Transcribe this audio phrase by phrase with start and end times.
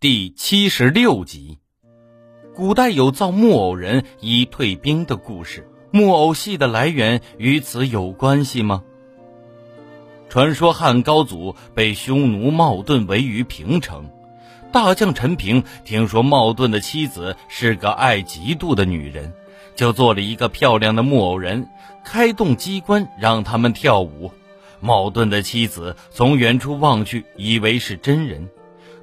[0.00, 1.58] 第七十六集，
[2.54, 8.84] 古代有造木偶人以退兵的故事，木偶戏的来源与此有关系吗？
[10.28, 14.08] 传说汉高祖被匈奴冒顿围于平城，
[14.70, 19.32] 大将陈平听说冒顿的妻子是个爱嫉妒的女人，
[19.74, 21.68] 就做了一个漂亮的木偶人，
[22.04, 24.30] 开动机关让他们跳舞。
[24.78, 28.48] 冒顿的妻子从远处望去，以为是真人。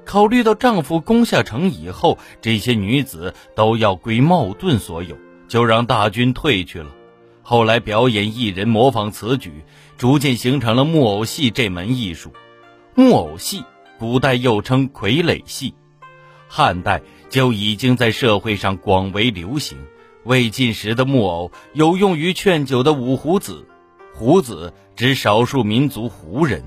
[0.06, 5.16] 考虑到丈夫攻下城以后，这些女子都要归茂顿所有，
[5.48, 6.86] 就让大军退去了。
[7.42, 9.64] 后来表演艺人模仿此举，
[9.98, 12.32] 逐渐形成了木偶戏这门艺术。
[12.94, 13.64] 木偶戏
[13.98, 15.74] 古代又称傀儡戏，
[16.48, 19.76] 汉代就已经在社会上广为流行。
[20.22, 23.66] 魏晋时的木偶有用于劝酒的五胡子，
[24.14, 26.64] 胡子指少数民族胡人。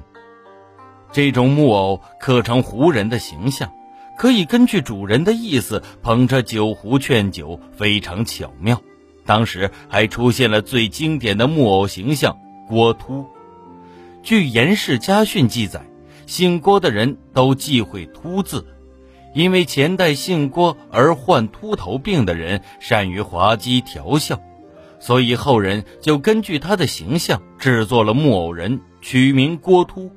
[1.12, 3.72] 这种木偶刻成胡人的形象，
[4.17, 8.81] 可以根据主人的意思捧着酒壶劝酒，非常巧妙。
[9.25, 13.25] 当时还出现了最经典的木偶形象郭秃。
[14.22, 15.81] 据《颜氏家训》记载，
[16.25, 18.66] 姓郭的人都忌讳“秃”字，
[19.33, 24.39] 因为前代姓郭而患秃头病的人善于滑稽调笑，
[25.00, 30.11] 所以后人就根据他的形象制作了木偶人，取名郭秃。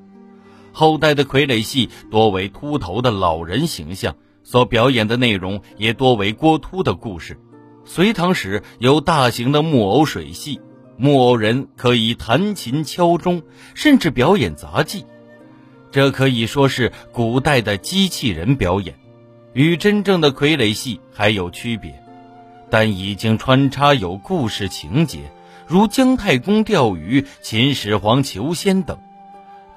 [0.73, 7.39] 后代的傀儡戏多为秃头的老人形象，所表演的内容也多为郭秃的故事。
[7.85, 10.61] 隋唐时有大型的木偶水戏，
[10.97, 13.43] 木偶人可以弹琴敲钟，
[13.75, 15.05] 甚至表演杂技。
[15.91, 18.95] 这可以说是古代的机器人表演，
[19.53, 22.03] 与真正的傀儡戏还有区别，
[22.71, 25.19] 但已经穿插有故事情节，
[25.67, 28.99] 如姜太公钓鱼、秦始皇求仙等。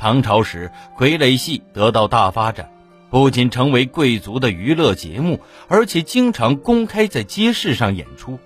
[0.06, 2.70] 唐朝时，傀儡戏得到大发展，
[3.09, 8.38] 不仅成为贵族的娱乐节目，而且经常公开在街市上演出。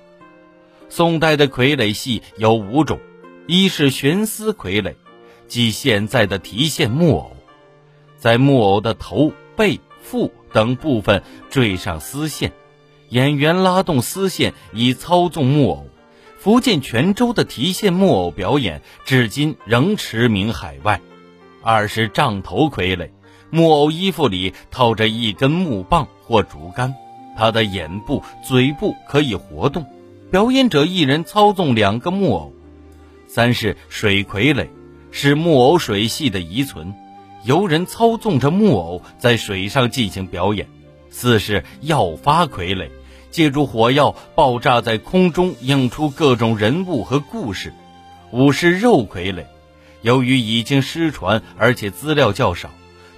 [0.87, 3.01] 宋代的傀儡戏有五种：
[3.45, 4.95] 一是悬丝傀儡，
[5.49, 7.35] 即现在的提线木偶，
[8.15, 12.53] 在木偶的头、背、腹等部分缀上丝线，
[13.09, 15.87] 演员拉动丝线以操纵木偶。
[16.37, 21.01] 福建泉州的提线木偶表演至今仍驰名海外。
[21.61, 23.09] 二是杖头傀儡，
[23.49, 26.93] 木偶衣服里套着一根木棒或竹竿，
[27.37, 29.85] 他的眼部、嘴部可以活动，
[30.31, 32.53] 表演者一人操纵两个木偶。
[33.27, 34.67] 三是水傀儡，
[35.11, 36.93] 是木偶水戏的遗存，
[37.43, 40.67] 由人操纵着木偶在水上进行表演。
[41.09, 42.89] 四是药发傀儡，
[43.31, 47.73] 借助火药爆炸在空中，映出各种人物和故事。
[48.31, 49.43] 五是肉傀儡。
[50.01, 52.69] 由于已经失传，而且资料较少，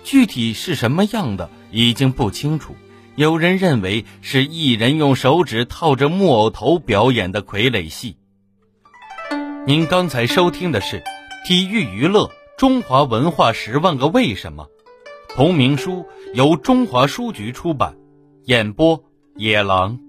[0.03, 2.75] 具体是什么样的已经不清楚。
[3.15, 8.17] 有人认为是艺人用手指套着木偶头表演的傀儡戏。
[9.67, 10.97] 您刚才收听的是
[11.47, 14.67] 《体育娱乐中华文化十万个为什么》，
[15.35, 17.95] 同名书由中华书局出版，
[18.45, 19.03] 演播
[19.35, 19.99] 野狼。